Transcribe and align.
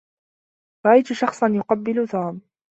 رأيت 0.85 1.13
شخصا 1.13 1.47
يقبّل 1.47 2.07
توم. 2.07 2.41